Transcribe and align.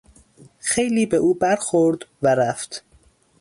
خیلی 0.59 1.05
به 1.05 1.17
او 1.17 1.33
برخورد 1.33 1.99
و 2.21 2.35
رفت. 2.35 2.83